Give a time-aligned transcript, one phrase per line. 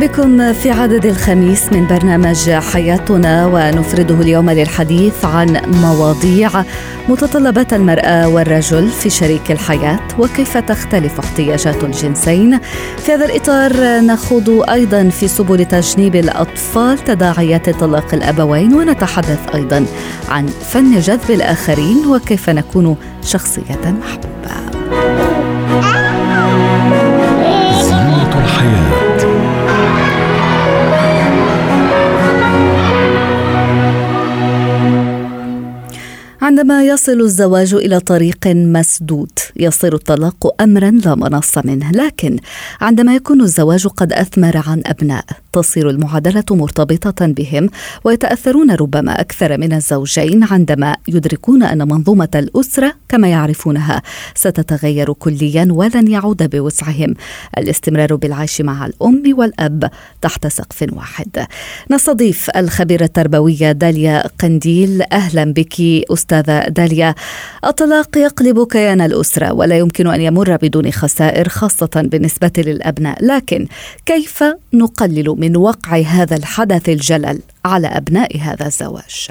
[0.00, 6.64] بكم في عدد الخميس من برنامج حياتنا ونفرده اليوم للحديث عن مواضيع
[7.08, 12.58] متطلبات المرأة والرجل في شريك الحياة وكيف تختلف احتياجات الجنسين.
[12.98, 19.86] في هذا الإطار نخوض أيضا في سبل تجنيب الأطفال تداعيات طلاق الأبوين ونتحدث أيضا
[20.28, 24.77] عن فن جذب الآخرين وكيف نكون شخصية محبوبة.
[36.48, 42.36] عندما يصل الزواج إلى طريق مسدود يصير الطلاق امرا لا منص منه لكن
[42.80, 45.24] عندما يكون الزواج قد أثمر عن ابناء
[45.58, 47.70] تصير المعادلة مرتبطة بهم
[48.04, 54.02] ويتأثرون ربما أكثر من الزوجين عندما يدركون أن منظومة الأسرة كما يعرفونها
[54.34, 57.14] ستتغير كليا ولن يعود بوسعهم.
[57.58, 61.46] الاستمرار بالعيش مع الأم والأب تحت سقف واحد.
[61.90, 65.02] نستضيف الخبيرة التربوية داليا قنديل.
[65.12, 65.80] أهلا بك
[66.12, 67.14] أستاذة داليا.
[67.64, 73.24] الطلاق يقلب كيان الأسرة ولا يمكن أن يمر بدون خسائر خاصة بالنسبة للأبناء.
[73.24, 73.66] لكن
[74.06, 79.28] كيف نقلل من وقع هذا الحدث الجلل على أبناء هذا الزواج.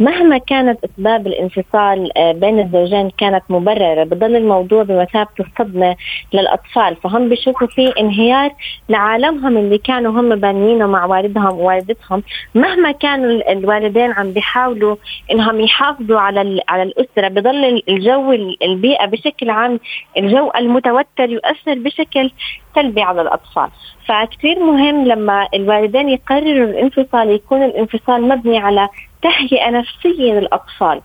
[0.00, 5.96] مهما كانت أسباب الانفصال آه، بين الزوجين كانت مبررة بضل الموضوع بمثابه الصدمه
[6.32, 6.96] للأطفال.
[6.96, 8.50] فهم بيشوفوا في انهيار
[8.88, 12.22] لعالمهم اللي كانوا هم بانيينه مع والدهم ووالدتهم.
[12.54, 14.96] مهما كانوا الوالدين عم بيحاولوا
[15.32, 18.32] إنهم يحافظوا على على الأسرة بضل الجو
[18.62, 19.80] البيئة بشكل عام
[20.18, 22.30] الجو المتوتر يؤثر بشكل
[22.74, 23.68] سلبي على الأطفال.
[24.06, 28.88] فكثير مهم لما الوالدين يقرروا الانفصال يكون الانفصال مبني على
[29.22, 31.00] تهيئة نفسية للأطفال.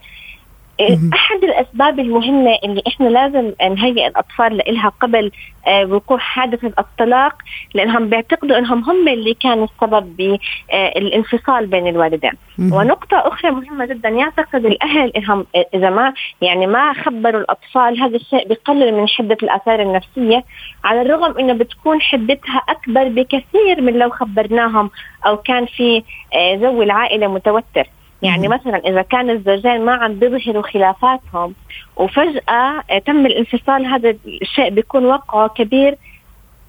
[1.14, 5.32] أحد الأسباب المهمة اللي إحنا لازم نهيئ الأطفال لها قبل
[5.68, 7.34] آه، وقوع حادثه الطلاق
[7.74, 12.32] لأنهم بيعتقدوا إنهم هم اللي كانوا السبب بالانفصال بين الوالدين.
[12.60, 18.48] ونقطة أخرى مهمة جدا يعتقد الأهل إنهم إذا ما يعني ما خبروا الأطفال هذا الشيء
[18.48, 20.44] بقلل من حدة الآثار النفسية
[20.84, 24.90] على الرغم إنه بتكون حدتها أكبر بكثير من لو خبرناهم
[25.28, 27.88] أو كان في آه، جو العائلة متوتر.
[28.24, 31.54] يعني مثلا إذا كان الزوجين ما عم بيظهروا خلافاتهم
[31.96, 35.98] وفجأة تم الانفصال هذا الشيء بيكون وقعه كبير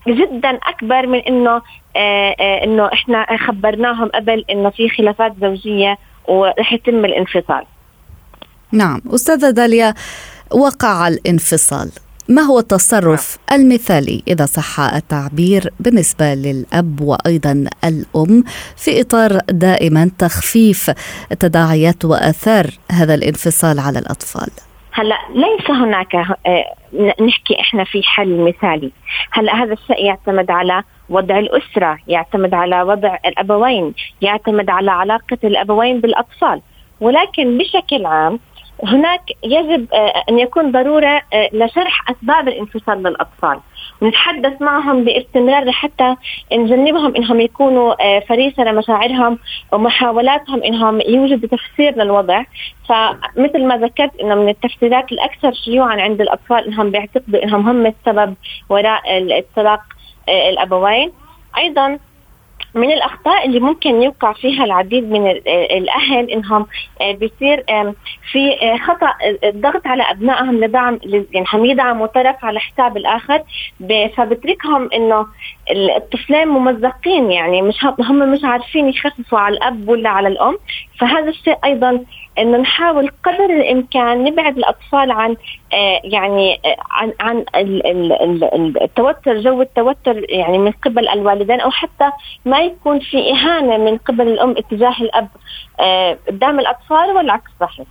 [0.09, 1.63] جدا أكبر من إنه
[1.97, 5.99] آه، آه، إنه إحنا خبرناهم قبل إنه في خلافات زوجية
[6.29, 7.65] ورح يتم الانفصال.
[8.73, 9.01] نعم.
[9.15, 9.95] أستاذة داليا
[10.51, 11.91] وقع الانفصال.
[12.29, 18.45] ما هو التصرف المثالي إذا صح التعبير بالنسبة للأب وأيضا الأم
[18.77, 20.91] في إطار دائما تخفيف
[21.41, 24.51] تداعيات وأثار هذا الانفصال على الأطفال؟
[24.93, 26.75] هلا ليس هناك آه،
[27.21, 28.91] نحكي إحنا في حل مثالي.
[29.31, 36.01] هلا هذا الشيء يعتمد على وضع الأسرة يعتمد على وضع الأبوين يعتمد على علاقة الأبوين
[36.01, 36.61] بالأطفال.
[37.01, 38.39] ولكن بشكل عام
[38.83, 43.61] هناك يجب آه، أن يكون ضرورة آه، لشرح أسباب الانفصال للأطفال.
[44.01, 46.17] ونتحدث معهم باستمرار لحتى
[46.53, 49.39] نجنبهم إنهم يكونوا آه، فريسة لمشاعرهم
[49.73, 52.43] ومحاولاتهم إنهم يوجدوا تفسير للوضع.
[52.89, 58.35] فمثل ما ذكرت إنه من التفسيرات الأكثر شيوعا عند الأطفال إنهم بيعتقدوا إنهم هم السبب
[58.69, 59.81] وراء الطلاق
[60.29, 61.13] الأبوين.
[61.59, 61.99] أيضا
[62.75, 66.67] من الأخطاء اللي ممكن يوقع فيها العديد من الأهل إنهم
[67.01, 67.65] آه، بيصير
[68.33, 69.13] في آه، خطأ
[69.45, 73.43] الضغط على أبنائهم لدعم يعني هم يدعموا طرف على حساب الآخر
[74.17, 75.27] فبتركهم إنه
[75.71, 80.59] الطفلين ممزقين يعني مش هم مش عارفين يخففوا على الأب ولا على الأم
[80.99, 82.05] فهذا الشيء أيضا
[82.39, 85.37] إنه نحاول قدر الإمكان نبعد الأطفال عن
[85.73, 87.45] آه يعني آه عن عن
[88.83, 92.11] التوتر جو التوتر يعني من قبل الوالدين أو حتى
[92.45, 95.29] ما يكون في إهانة من قبل الأم اتجاه الأب.
[95.81, 97.87] آه قدام الأطفال والعكس صحيح.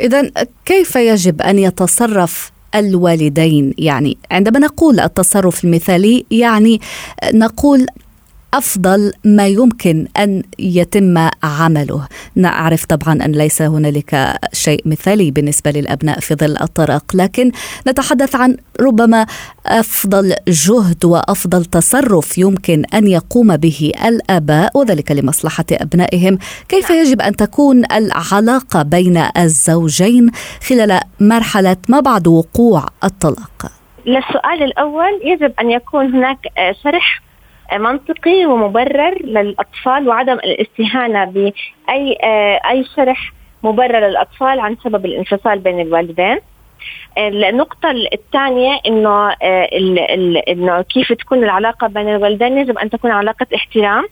[0.00, 0.30] اذا
[0.64, 6.80] كيف يجب أن يتصرف الوالدين؟ يعني عندما نقول التصرف المثالي يعني
[7.34, 7.86] نقول
[8.54, 12.08] أفضل ما يمكن أن يتم عمله.
[12.34, 17.52] نعرف طبعا أن ليس هنالك شيء مثالي بالنسبة للأبناء في ظل الطرق لكن
[17.88, 19.26] نتحدث عن ربما
[19.66, 26.38] أفضل جهد وأفضل تصرف يمكن أن يقوم به الآباء وذلك لمصلحة أبنائهم.
[26.68, 30.30] كيف يجب أن تكون العلاقة بين الزوجين
[30.68, 33.72] خلال مرحلة ما بعد وقوع الطلاق؟
[34.06, 36.38] للسؤال الأول يجب أن يكون هناك
[36.84, 37.27] شرح
[37.72, 42.18] منطقي ومبرر للأطفال وعدم الاستهانة بأي
[42.70, 43.32] أي شرح
[43.62, 46.38] مبرر للأطفال عن سبب الانفصال بين الوالدين.
[47.18, 49.30] النقطة الثانية إنه
[50.48, 54.04] إنه كيف تكون العلاقة بين الوالدين؟ يجب أن تكون علاقة احترام.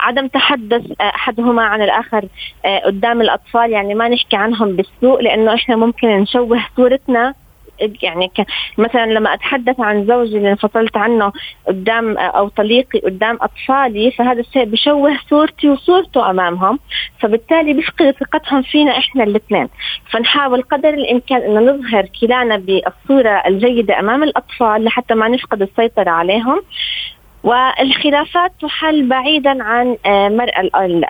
[0.00, 2.24] عدم تحدث أحدهما عن الآخر
[2.84, 7.34] قدام الأطفال يعني ما نحكي عنهم بالسوء لأنه إحنا ممكن نشوه صورتنا
[8.02, 8.30] يعني
[8.78, 11.32] مثلا لما أتحدث عن زوجي اللي انفصلت عنه
[11.68, 16.78] قدام أو طليقي قدام أطفالي فهذا الشيء بشوه صورتي وصورته أمامهم
[17.20, 19.68] فبالتالي بيفقد ثقتهم فينا إحنا الاثنين.
[20.10, 26.62] فنحاول قدر الإمكان إنه نظهر كلانا بالصورة الجيدة أمام الأطفال لحتى ما نفقد السيطرة عليهم.
[27.42, 30.60] والخلافات تحل بعيدا عن آه، مرء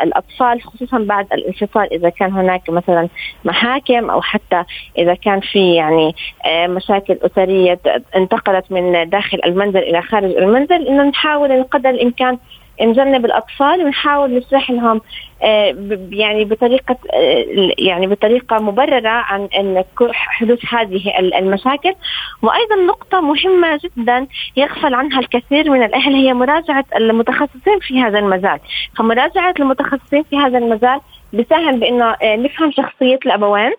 [0.02, 3.08] الأطفال خصوصا بعد الانفصال إذا كان هناك مثلا
[3.44, 4.64] محاكم أو حتى
[4.98, 6.14] إذا كان في يعني
[6.44, 7.80] آه، مشاكل أسرية
[8.16, 12.38] انتقلت من داخل المنزل إلى خارج المنزل إنه نحاول قدر الإمكان
[12.80, 15.00] نجنب الاطفال ونحاول نشرح لهم
[15.42, 15.76] آه،
[16.10, 17.44] يعني بطريقة آه،
[17.78, 21.94] يعني بطريقة مبررة عن إن حدوث هذه المشاكل.
[22.42, 24.26] وأيضا نقطة مهمة جدا
[24.56, 28.58] يغفل عنها الكثير من الأهل هي مراجعة المتخصصين في هذا المجال.
[28.96, 31.00] فمراجعة المتخصصين في هذا المجال
[31.32, 33.72] بساهم بإنه آه، نفهم شخصية الأبوين.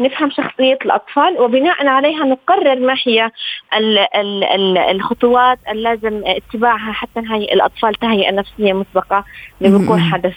[0.00, 3.30] نفهم شخصية الأطفال وبناء عليها نقرر ما هي
[3.76, 9.24] ال ال ال الخطوات اللازم اتباعها حتى نهيئ الأطفال تهيئة نفسية مسبقة
[9.60, 10.32] لوقوع حدث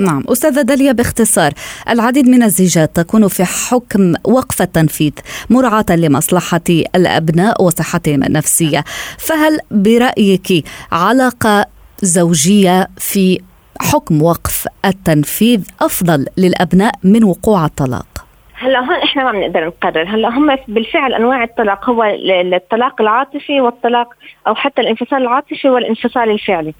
[0.00, 0.24] نعم.
[0.28, 1.52] أستاذة داليا باختصار
[1.88, 5.12] العديد من الزيجات تكون في حكم وقف التنفيذ
[5.50, 6.60] مراعاة لمصلحة
[6.94, 8.84] الأبناء وصحتهم النفسية.
[9.18, 11.66] فهل برأيك علاقة
[12.02, 13.40] زوجية في
[13.80, 18.09] حكم وقف التنفيذ أفضل للأبناء من وقوع الطلاق؟
[18.60, 20.04] هلا هون إحنا ما بنقدر نقرر.
[20.08, 24.14] هلا هم بالفعل أنواع الطلاق هو الطلاق العاطفي والطلاق
[24.46, 26.74] أو حتى الانفصال العاطفي والانفصال الفعلي.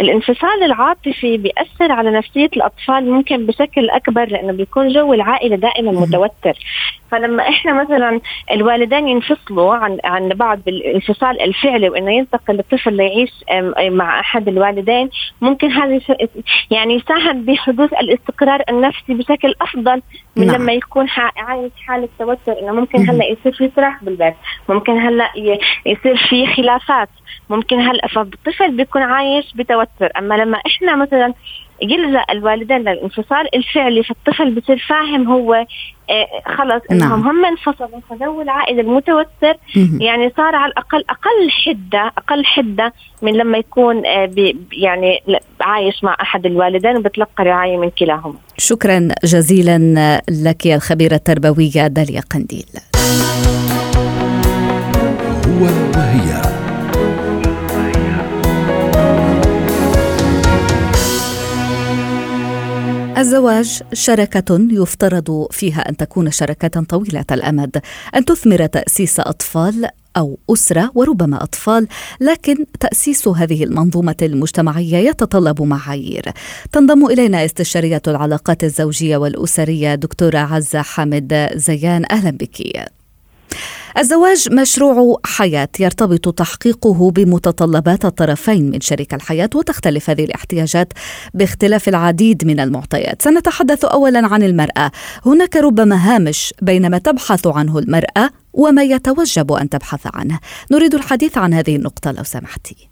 [0.00, 6.58] الانفصال العاطفي بيأثر على نفسية الأطفال ممكن بشكل أكبر لأنه بيكون جو العائلة دائما متوتر.
[7.10, 13.30] فلما إحنا مثلا الوالدين ينفصلوا عن عن بعض بالانفصال الفعلي وإنه ينتقل الطفل ليعيش
[13.80, 15.10] مع أحد الوالدين
[15.40, 16.00] ممكن هذا
[16.70, 20.02] يعني يساهم بحدوث الاستقرار النفسي بشكل أفضل
[20.36, 20.56] من نعم.
[20.56, 24.34] لما يكون عايش حالة توتر إنه ممكن هلأ يصير في صراخ بالبيت
[24.68, 25.30] ممكن هلأ
[25.86, 27.08] يصير في خلافات
[27.50, 30.10] ممكن هلأ فالطفل بيكون عايش بتوتر.
[30.18, 31.34] أما لما إحنا مثلا
[31.82, 35.54] يلجا الوالدين للانفصال الفعلي فالطفل بصير فاهم هو
[36.10, 37.28] آه خلص انهم نعم.
[37.28, 39.56] هم انفصلوا فجو العائله المتوتر
[40.00, 42.92] يعني صار على الأقل أقل حدة أقل حدة
[43.22, 44.30] من لما يكون آه
[44.72, 45.22] يعني
[45.60, 48.34] عايش مع أحد الوالدين وبتلقى رعاية من كلاهما.
[48.58, 49.78] شكرا جزيلا
[50.44, 52.66] لك الخبيرة التربوية داليا قنديل.
[55.46, 55.64] هو
[55.96, 56.65] وهي
[63.18, 67.82] الزواج شركة يفترض فيها أن تكون شركة طويلة الأمد،
[68.14, 71.88] أن تثمر تأسيس أطفال أو أسرة وربما أطفال،
[72.20, 76.32] لكن تأسيس هذه المنظومة المجتمعية يتطلب معايير.
[76.72, 82.86] تنضم إلينا استشارية العلاقات الزوجية والأسرية دكتورة عزة حامد زيان، أهلا بك.
[83.98, 90.92] الزواج مشروع حياة يرتبط تحقيقه بمتطلبات الطرفين من شريك الحياة وتختلف هذه الاحتياجات
[91.34, 93.22] باختلاف العديد من المعطيات.
[93.22, 94.90] سنتحدث أولا عن المرأة.
[95.26, 100.38] هناك ربما هامش بين ما تبحث عنه المرأة وما يتوجب أن تبحث عنه.
[100.72, 102.88] نريد الحديث عن هذه النقطة لو سمحتي.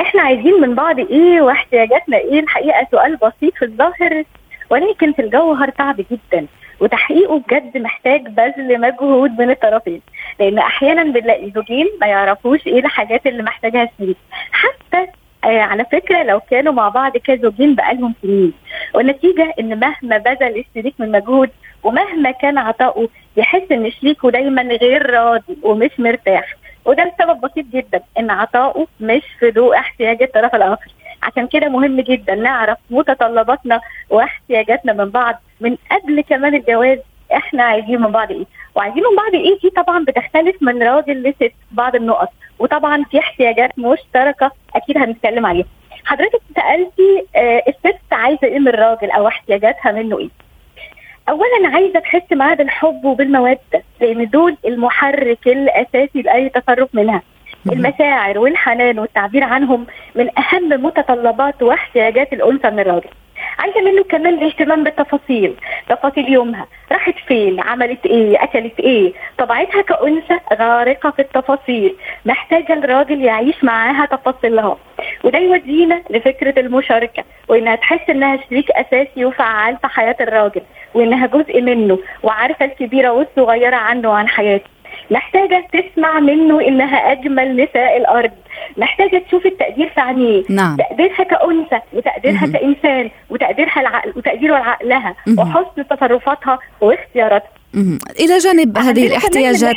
[0.00, 4.24] إحنا عايزين من بعض إيه واحتياجاتنا إيه؟ الحقيقة سؤال بسيط في الظاهر
[4.70, 6.46] ولكن في الجوهر صعب جدا.
[6.80, 10.00] وتحقيقه بجد محتاج بذل مجهود من الطرفين.
[10.40, 14.16] لأن أحيانا بنلاقي زوجين ما يعرفوش إيه الحاجات اللي محتاجها الشريك
[14.52, 15.06] حتى
[15.44, 18.52] آه على فكرة لو كانوا مع بعض كزوجين بقالهم سنين
[18.94, 21.50] والنتيجة إن مهما بذل الشريك من مجهود
[21.82, 26.54] ومهما كان عطاؤه يحس إن شريكه دايما غير راضي ومش مرتاح.
[26.84, 30.90] وده لسبب بسيط جدا إن عطاؤه مش في ضوء احتياج الطرف الآخر.
[31.24, 36.98] عشان كده مهم جدا نعرف متطلباتنا واحتياجاتنا من بعض من قبل كمان الجواز
[37.32, 38.44] إحنا عايزين من بعض إيه.
[38.74, 42.28] وعايزين من بعض إيه؟ دي طبعا بتختلف من راجل لست بعض النقط.
[42.58, 45.66] وطبعا في احتياجات مشتركة أكيد هنتكلم عليها.
[46.04, 50.28] حضرتك سألتي آه الست عايزة إيه من الراجل أو احتياجاتها منه إيه؟
[51.28, 53.58] اولا عايزة تحس معاه بالحب وبالمودة
[54.00, 57.22] لأن دول المحرك الأساسي لأي تصرف منها.
[57.72, 63.10] المشاعر والحنان والتعبير عنهم من أهم متطلبات واحتياجات الأنثى من الراجل
[63.58, 65.54] عايزة منه كمان الاهتمام بالتفاصيل
[65.88, 66.66] تفاصيل يومها.
[66.92, 71.96] راحت فين؟ عملت إيه؟ أكلت إيه؟ طبيعتها كأنثى غارقة في التفاصيل.
[72.26, 74.76] محتاجة الراجل يعيش معاها تفاصيلها.
[75.24, 80.62] وده يودينا لفكرة المشاركة وإنها تحس إنها شريك أساسي وفعال في حياة الراجل
[80.94, 84.73] وإنها جزء منه وعارفة الكبيرة والصغيرة عنه وعن حياته.
[85.10, 88.30] محتاجة تسمع منه إنها أجمل نساء الأرض
[88.76, 90.76] محتاجة تشوف التقدير في عينيه نعم.
[90.76, 92.52] تقديرها كأنثى وتقديرها مهم.
[92.52, 95.14] كإنسان وتقديرها العقل وتقديره لعقلها.
[95.38, 97.48] وحسن تصرفاتها واختياراتها.
[98.20, 99.76] إلى جانب هذه الاحتياجات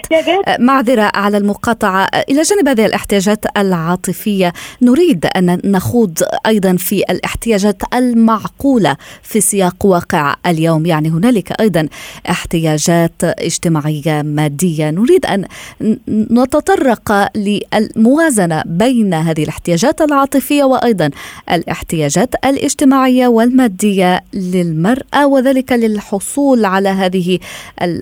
[0.59, 8.97] معذرة على المقاطعة إلى جانب هذه الاحتياجات العاطفية نريد أن نخوض أيضا في الاحتياجات المعقولة
[9.23, 10.85] في سياق واقع اليوم.
[10.85, 11.87] يعني هنالك أيضا
[12.29, 14.89] احتياجات اجتماعية مادية.
[14.89, 15.45] نريد أن
[16.11, 21.09] نتطرق للموازنة بين هذه الاحتياجات العاطفية وأيضا
[21.51, 27.39] الاحتياجات الاجتماعية والمادية للمرأة وذلك للحصول على هذه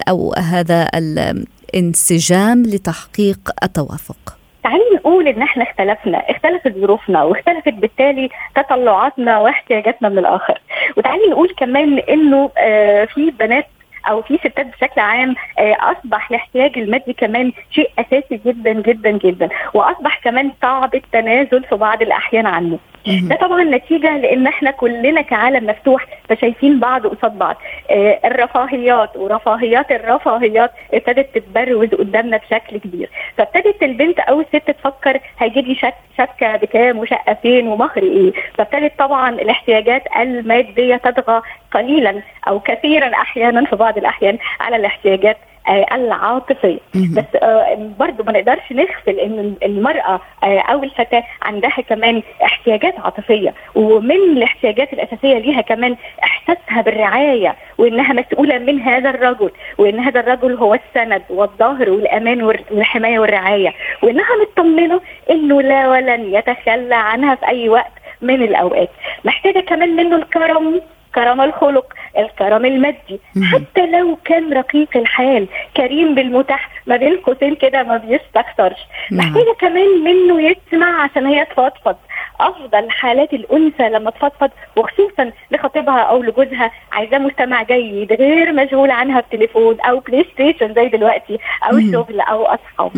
[0.10, 4.38] أو هذا الانسجام لتحقيق التوافق.
[4.64, 10.62] تعالي نقول إن إحنا اختلفنا اختلفت ظروفنا واختلفت بالتالي تطلعاتنا واحتياجاتنا من الآخر.
[10.98, 13.68] وتعالي نقول كمان إنه آه في بنات
[14.10, 19.50] أو في ستات بشكل عام آه، أصبح الاحتياج المادي كمان شيء أساسي جدا جدا جدا.
[19.74, 22.80] وأصبح كمان صعب التنازل في بعض الأحيان عنه.
[23.08, 27.56] ده طبعا نتيجة لأن إحنا كلنا كعالم مفتوح فشايفين بعض قصاد بعض.
[27.90, 33.10] آه الرفاهيات ورفاهيات الرفاهيات ابتدت تتبروز قدامنا بشكل كبير.
[33.38, 38.34] فابتدت البنت أو الست تفكر هيجيب شك شبكة بكام وشقة فين ومهر إيه.
[38.58, 45.38] فابتدت طبعا الاحتياجات المادية تطغى قليلا أو كثيرا أحيانا في بعض الأحيان على الاحتياجات
[45.70, 47.14] العاطفيه مهم.
[47.18, 53.54] بس آه، برضو ما نقدرش نغفل إن المرأة آه، أو الفتاه عندها كمان احتياجات عاطفية
[53.76, 60.54] ومن الاحتياجات الأساسية ليها كمان إحساسها بالرعاية وإنها مسؤولة من هذا الرجل وإن هذا الرجل
[60.56, 63.74] هو السند والظهر والأمان والحماية والرعاية.
[64.04, 67.92] وإنها مطمنة إنه لا ولن يتخلى عنها في أي وقت
[68.22, 68.90] من الأوقات.
[69.26, 70.82] محتاجة كمان منه الكرم.
[71.16, 73.20] كرم الخلق الكرم المادي.
[73.54, 78.80] حتى لو كان رقيق الحال كريم بالمتاح ما بين قوسين كده ما بيستكثرش.
[79.12, 81.96] محتاجة كمان منه يسمع عشان هي تفضفض
[82.40, 86.72] أفضل حالات الأنثى لما تفضفض وخصوصا لخطيبها أو لجوزها.
[86.92, 91.80] عايزاه مستمع جيد غير مشغول عنها بتليفون أو PlayStation زي دلوقتي أو.
[91.92, 92.92] شغل أو أصحاب.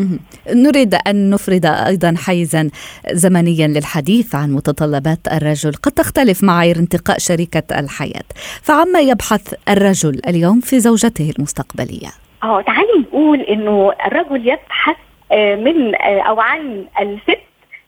[0.55, 2.69] نريد أن نفرد أيضا حيزا
[3.11, 5.73] زمنيا للحديث عن متطلبات الرجل.
[5.73, 8.27] قد تختلف معايير انتقاء شريكة الحياة.
[8.61, 12.09] فعما يبحث الرجل اليوم في زوجته المستقبلية؟
[12.43, 14.95] آه تعالي نقول إنه الرجل يبحث
[15.31, 17.39] آه، من آه، أو عن الست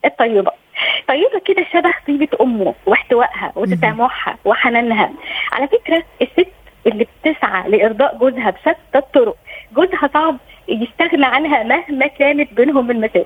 [0.06, 0.52] الطيبة.
[1.08, 5.12] طيبة كده شبه طيبة أمه واحتوائها وتسامحها وحنانها.
[5.52, 6.48] على فكرة الست
[6.88, 9.36] اللي بتسعى لإرضاء جوزها بشتى الطرق
[9.76, 13.26] جوزها صعب يستغنى عنها مهما كانت بينهم من مشاكل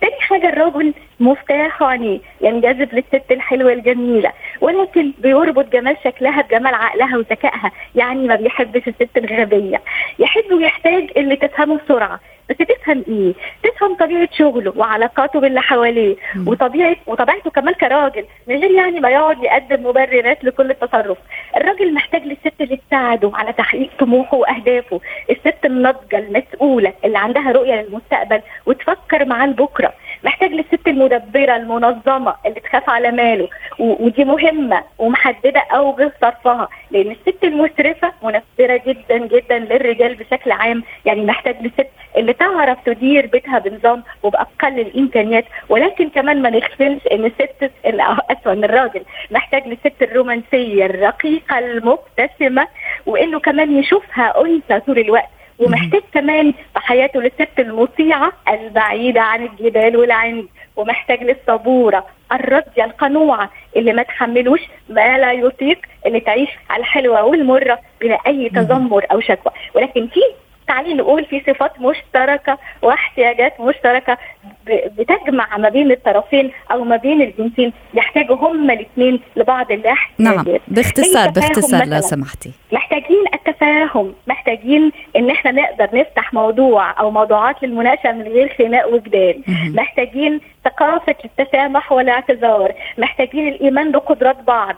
[0.00, 7.16] تاني حاجة الرجل مفتاح عينيه ينجذب للست الحلوة الجميلة ولكن بيربط جمال شكلها بجمال عقلها
[7.18, 9.80] وذكائها يعني ما بيحبش الست الغبية.
[10.18, 12.20] يحب ويحتاج اللي تفهمه بسرعة.
[12.50, 16.48] بس تفهم إيه؟ تفهم طبيعة شغله وعلاقاته باللي حواليه مم.
[16.48, 21.18] وطبيعة وطبيعته كمان كراجل من غير يعني ما يقعد يقدم مبررات لكل التصرف.
[21.56, 25.00] الراجل محتاج للست اللي تساعده على تحقيق طموحه وأهدافه.
[25.30, 29.92] الست الناضجة المسؤولة اللي عندها رؤية للمستقبل وتفكر معاه لبكرة.
[30.24, 33.48] محتاج للست المدبرة المنظمة اللي تخاف على ماله.
[33.78, 40.82] ودي مهمة ومحددة أوجه صرفها لأن الست المسرفة منفرة جدا جدا للرجال بشكل عام.
[41.04, 47.24] يعني محتاج للست اللي تعرف تدير بيتها بنظام وبأقل الإمكانيات ولكن كمان ما نغفلش إن
[47.24, 47.70] الست
[48.30, 49.02] أسوأ إن الراجل.
[49.30, 52.68] محتاج للست الرومانسية الرقيقة المبتسمة
[53.06, 55.28] وإنه كمان يشوفها أنثى طول الوقت.
[55.58, 60.46] ومحتاج كمان في حياته للست المطيعة البعيدة عن الجدال والعند.
[60.76, 67.78] ومحتاج للصبورة الراضية القنوعة اللي ما تحملوش ما لا يطيق اللي تعيش على الحلوة والمرة
[68.00, 69.52] بلا أي تذمر أو شكوى.
[69.74, 70.20] ولكن في
[70.68, 74.18] تعالي نقول في صفات مشتركة واحتياجات مشتركة
[74.66, 77.72] ب- بتجمع ما بين الطرفين أو ما بين الجنسين.
[77.94, 80.46] يحتاجوا هما الاثنين لبعض الاحتياجات.
[80.46, 82.00] نعم باختصار باختصار لو.
[82.00, 82.52] سمحتي.
[82.72, 89.42] محتاجين التفاهم محتاجين إن إحنا نقدر نفتح موضوع أو موضوعات للمناقشة من غير خناق وجدال.
[89.74, 92.72] محتاجين ثقافة التسامح والاعتذار.
[92.98, 94.76] محتاجين الإيمان بقدرات بعض.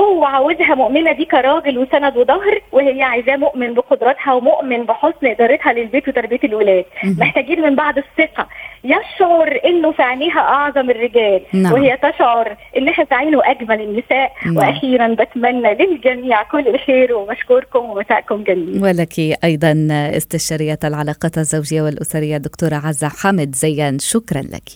[0.00, 6.08] هو عاوزها مؤمنة بيه كراجل وسند وظهر وهي عايزاه مؤمن بقدراتها ومؤمن بحسن إدارتها للبيت
[6.08, 6.84] وتربية الولاد.
[7.04, 8.48] محتاجين من بعض الثقة.
[8.84, 11.40] يشعر إنه في عينيها أعظم الرجال.
[11.52, 11.72] نعم.
[11.72, 14.32] وهي تشعر انها في عينه أجمل النساء.
[14.46, 14.56] نعم.
[14.56, 18.82] وأخيرا بتمنى للجميع كل الخير وبشكركم ومساءكم جميل.
[18.82, 23.98] ولك أيضا استشارية العلاقات الزوجية والأسرية دكتورة عزة حامد زيان.
[23.98, 24.68] شكرا لك.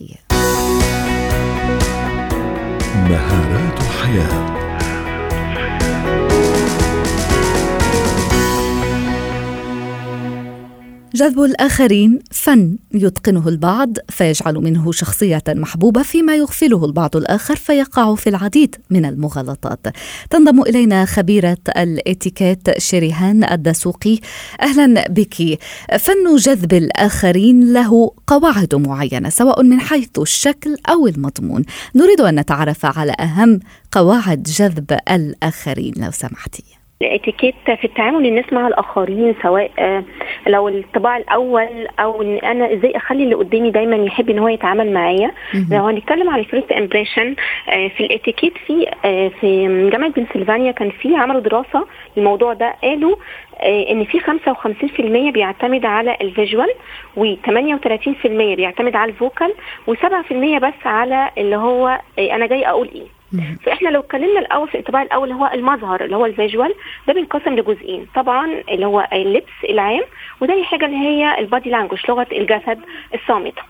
[3.10, 4.59] مهارات الحياة.
[11.14, 18.28] جذب الآخرين فن يتقنه البعض فيجعل منه شخصية محبوبة فيما يغفله البعض الآخر فيقع في
[18.28, 19.86] العديد من المغالطات.
[20.30, 24.18] تنضم إلينا خبيرة الإتيكيت شريهان الدسوقي.
[24.60, 25.58] أهلا بك.
[25.98, 31.64] فن جذب الآخرين له قواعد معينة سواء من حيث الشكل أو المضمون.
[31.94, 33.60] نريد أن نتعرف على أهم
[33.92, 36.79] قواعد جذب الآخرين لو سمحتي.
[37.02, 40.04] الاتيكيت في التعامل الناس مع الآخرين سواء آه،
[40.46, 44.92] لو الطباع الأول أو إن أنا إزاي أخلي اللي قدامي دايما يحب إن هو يتعامل
[44.92, 45.30] معايا.
[45.70, 47.34] لو هنتكلم على ال first impression
[47.88, 53.16] في الإتيكيت في آه، في جامعة بنسلفانيا كان في عملوا دراسة الموضوع ده قالوا
[53.60, 56.68] آه، إن في 55% بيعتمد على ال visual
[57.16, 59.54] و38% بيعتمد على ال vocal
[59.90, 63.19] و7% بس على اللي هو أنا جاي أقول إيه.
[63.64, 66.74] فإحنا لو اتكلمنا الأول في الانطباع الأول اللي هو المظهر اللي هو ال visual
[67.06, 68.06] ده بينقسم لجزئين.
[68.14, 70.02] طبعا اللي هو اللبس العام
[70.40, 72.78] وتاني حاجة اللي هي ال body language لغة الجسد
[73.14, 73.62] الصامته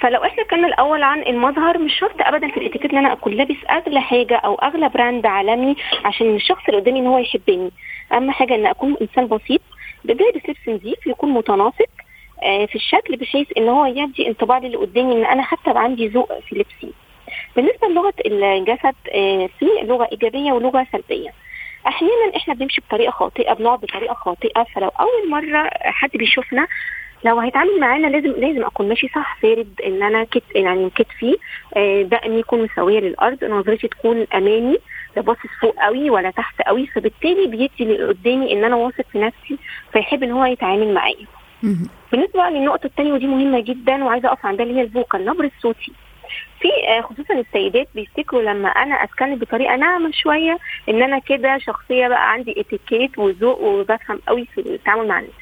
[0.00, 3.56] فلو إحنا اتكلمنا الأول عن المظهر مش شرط ابدا في الاتيكيت إن أنا أكون لابس
[3.70, 7.70] أغلى حاجة أو أغلى brand عالمي عشان الشخص اللي قدامي إن هو يحبني.
[8.12, 9.60] أهم حاجة إن أكون إنسان بسيط
[10.04, 11.88] بلبس لبس نظيف يكون متناسق
[12.42, 16.38] آه، في الشكل بحيث إن هو يدي انطباع للي قدامي إن أنا حتى عندي ذوق
[16.48, 16.92] في لبسي.
[17.56, 21.30] بالنسبة للغة الجسد آه، في لغة إيجابية ولغة سلبية.
[21.86, 26.66] أحيانا إحنا بنمشي بطريقة خاطئة بنقعد بطريقة خاطئة فلو أول مرة حد بيشوفنا
[27.24, 31.36] لو هيتعامل معانا لازم لازم أكون ماشي صح فارد إن أنا كت يعني كتفي
[31.76, 34.78] آه، دقني يكون مساوية للأرض نظرتي تكون أمامي
[35.16, 36.86] لا باصص فوق قوي ولا تحت قوي.
[36.86, 39.58] فبالتالي بيدي اللي قدامي إن أنا واثق في نفسي
[39.92, 41.26] فيحب إن هو يتعامل معايا.
[42.12, 45.92] بالنسبة للنقطة الثانية ودي مهمة جدا وعايزة أقف عندها اللي هي الفوكال نبرة صوتي.
[46.60, 50.58] في آه، خصوصا السيدات بيفتكروا لما أنا أتكلم بطريقة ناعمة شوية
[50.88, 55.32] إن أنا كده شخصية بقى عندي اتيكيت وذوق وبفهم قوي في التعامل مع الناس.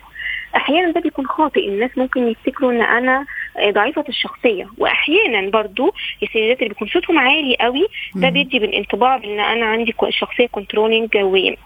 [0.56, 3.24] أحيانا ده بيكون خاطئ الناس ممكن يفتكروا إن أنا آه،
[3.70, 4.66] ضعيفة الشخصية.
[4.78, 10.46] وأحيانا برضو السيدات اللي بيكون صوتهم عالي قوي ده بيدي بالانطباع بإن أنا عندي شخصية
[10.46, 11.56] controlling ويعني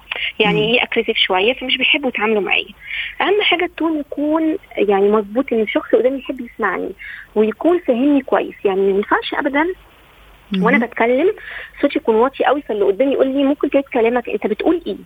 [0.74, 2.68] إيه aggressive شوية فمش بيحبوا يتعاملوا معايا.
[3.20, 6.90] أهم حاجة ال tone يكون يعني مظبوط إن الشخص اللي قدامي يحب يسمعني
[7.34, 8.54] ويكون فاهمني كويس.
[8.64, 9.66] يعني ما ينفعش ابدا
[10.60, 11.32] وأنا بتكلم
[11.82, 14.96] صوتي يكون واطي قوي فاللي قدامي يقول لي ممكن كده كلامك أنت بتقول إيه؟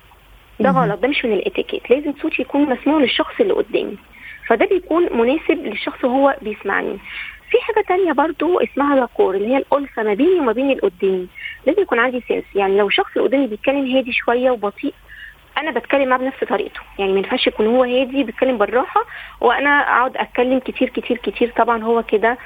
[0.61, 3.97] ده غلط ده مش من الاتيكيت لازم صوتي يكون مسموع للشخص اللي قدامي.
[4.49, 6.99] فده بيكون مناسب للشخص وهو بيسمعني.
[7.51, 11.27] في حاجة تانية برضو اسمها لاكور اللي هي الألفة ما بيني وما بين اللي قدامي
[11.67, 14.95] لازم يكون عندي سنس يعني لو الشخص اللي قدامي بيتكلم هادي شوية وبطيء
[15.59, 16.81] أنا بتكلم معاه بنفس طريقته.
[16.99, 19.05] يعني ما ينفعش يكون هو هادي بيتكلم بالراحة
[19.41, 21.53] وأنا أقعد أتكلم كتير كتير كتير.
[21.57, 22.39] طبعا هو كده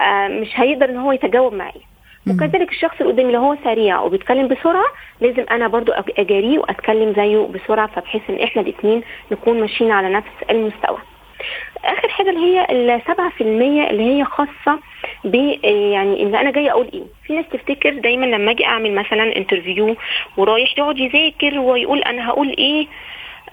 [0.00, 1.90] آه، مش هيقدر إن هو يتجاوب معايا.
[2.30, 4.86] وكذلك الشخص اللي قدامي لو هو سريع وبيتكلم بسرعة
[5.20, 10.30] لازم أنا برضو أجاريه وأتكلم زيه بسرعة فبحيث إن إحنا الاثنين نكون ماشيين على نفس
[10.50, 10.98] المستوى.
[11.84, 12.66] آخر حاجة اللي هي
[13.28, 14.80] في المية اللي هي خاصة
[15.24, 17.02] ب يعني إن أنا جاية أقول إيه.
[17.26, 19.96] في ناس تفتكر دايما لما أجي أعمل مثلا انترفيو
[20.36, 22.88] ورايح يقعد يذاكر ويقول أنا هقول إيه آه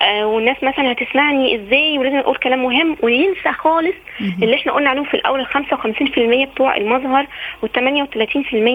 [0.02, 3.96] والناس مثلا هتسمعني إزاي ولازم أقول كلام مهم وينسى خالص
[4.44, 7.28] اللي إحنا قلنا عليهم في الأول ال 55% بتوع المظهر
[7.62, 7.72] وال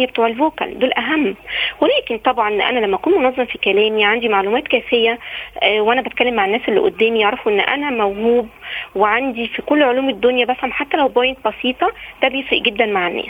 [0.07, 1.35] 38% بتوع ال vocal دول أهم.
[1.81, 5.19] ولكن طبعا أنا لما أكون منظم في كلامي عندي معلومات كافية
[5.63, 8.49] آه وأنا بتكلم مع الناس اللي قدامي يعرفوا إن أنا موهوب
[8.95, 13.27] وعندي في كل علوم الدنيا بفهم حتى لو point بسيطة ده بيفرق جدا مع الناس.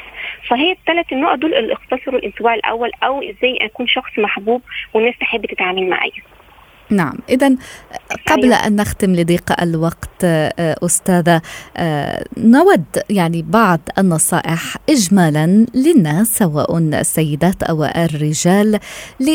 [0.49, 4.63] فهي الثلاث النقط دول اللي اختصروا الانطباع الأول أو إزاي أكون شخص محبوب
[4.95, 6.13] والناس تحب تتعامل معايا.
[6.93, 7.53] نعم إذا
[8.29, 8.67] قبل أيوة.
[8.67, 11.43] أن نختم لضيق الوقت آه، أستاذة
[11.77, 18.79] آه، نود يعني بعض النصائح إجمالا للناس سواء السيدات أو الرجال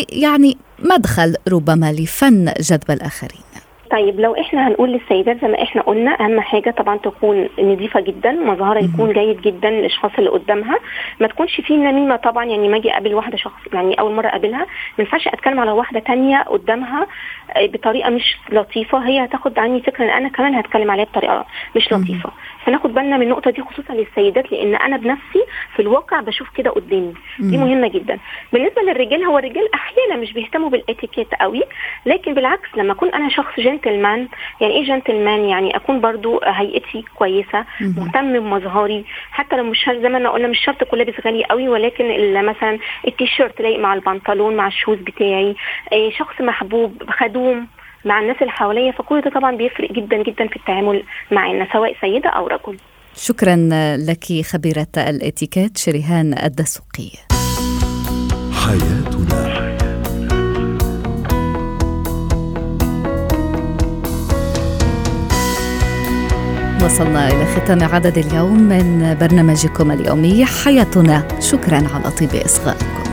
[0.09, 3.46] يعني مدخل ربما لفن جذب الآخرين
[3.91, 8.31] طيب لو إحنا هنقول للسيدات زي ما إحنا قلنا أهم حاجة طبعا تكون نظيفة جدا
[8.31, 10.77] مظهرها يكون جيد جدا للأشخاص اللي قدامها.
[11.19, 14.59] ما تكونش فيه نميمة طبعا يعني ما أجي أقابل واحدة شخص يعني أول مرة أقابلها.
[14.59, 14.65] ما
[14.99, 17.07] ينفعش أتكلم على واحدة تانية قدامها
[17.55, 18.97] آه، بطريقة مش لطيفة.
[19.07, 21.45] هي هتاخد عني فكرة إن أنا كمان هتكلم عليها بطريقة
[21.75, 22.29] مش لطيفة.
[22.65, 25.43] فناخد بالنا من النقطة دي خصوصا للسيدات لأن أنا بنفسي
[25.75, 27.13] في الواقع بشوف كده قدامي.
[27.39, 28.17] دي مهمة جدا.
[28.53, 31.63] بالنسبة للرجال هو الرجال أحيانا مش بيهتموا بالإتيكيت قوي
[32.05, 34.27] لكن بالعكس لما أكون أنا شخص جنتلمان
[34.61, 39.05] يعني إيه جنتلمان يعني أكون برضو هيئتي كويسة مهتم بمظهري.
[39.31, 42.45] حتى لو مش زي ما أنا قلنا مش شرط كل لابس غالي قوي ولكن ال-
[42.45, 45.55] مثلا التيشيرت لايق مع البنطلون مع الشوز بتاعي.
[45.91, 47.67] إيه شخص محبوب خدوم
[48.05, 48.91] مع الناس اللي حواليا.
[48.91, 52.77] فكل ده طبعا بيفرق جدا جدا في التعامل معنا سواء سيدة أو رجل.
[53.15, 53.55] شكرا
[54.09, 57.09] لك خبيرة الاتيكيت شريهان الدسوقي.
[58.65, 59.16] حياتنا
[66.87, 70.45] وصلنا إلى ختام عدد اليوم من برنامجكم اليومي.
[70.45, 71.27] حياتنا.
[71.39, 73.06] شكرا على طيب إصغائكم.